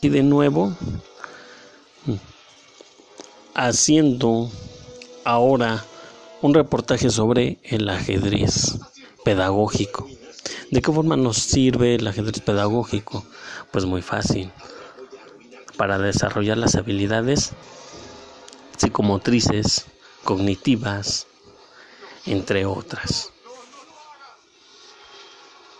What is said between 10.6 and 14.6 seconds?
¿De qué forma nos sirve el ajedrez pedagógico? Pues muy fácil.